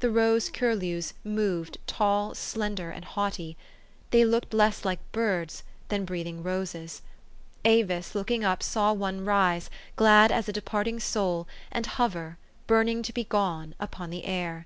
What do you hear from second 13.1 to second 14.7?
be gone, upon the air.